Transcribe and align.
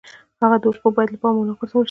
د 0.37 0.39
هغه 0.43 0.57
حقوق 0.77 0.93
باید 0.95 1.09
له 1.13 1.17
پامه 1.21 1.39
ونه 1.39 1.53
غورځول 1.57 1.77
شي. 1.79 1.79